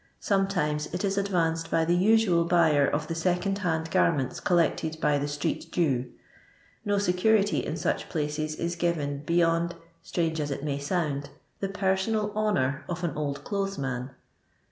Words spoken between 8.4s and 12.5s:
is given beyond— strange as it may sound— the personal